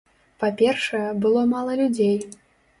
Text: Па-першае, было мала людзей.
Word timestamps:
Па-першае, 0.43 1.03
было 1.27 1.45
мала 1.53 1.79
людзей. 1.85 2.19